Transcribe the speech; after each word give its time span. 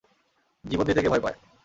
জীবন 0.63 0.85
দিতে 0.87 1.01
কে 1.01 1.09
ভয় 1.09 1.23
পায়। 1.25 1.37